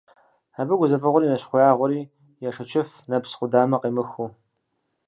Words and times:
Абы 0.59 0.73
гузэвгъуэри 0.79 1.31
нэщхъеягъуэри 1.31 2.09
яшэчыф, 2.49 2.89
нэпс 3.09 3.31
къудамэ 3.37 3.77
къемыхыу. 3.81 4.29